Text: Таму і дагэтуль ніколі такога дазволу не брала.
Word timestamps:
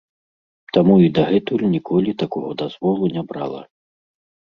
Таму 0.77 0.95
і 1.07 1.09
дагэтуль 1.17 1.65
ніколі 1.75 2.15
такога 2.23 2.49
дазволу 2.63 3.11
не 3.19 3.23
брала. 3.33 3.61